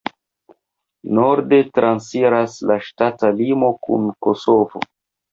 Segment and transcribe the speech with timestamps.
[1.17, 4.83] Norde transiras la ŝtata limo kun Kosovo.